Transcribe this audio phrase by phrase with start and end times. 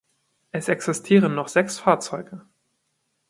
[0.51, 2.41] Es existieren noch sechs Fahrzeuge.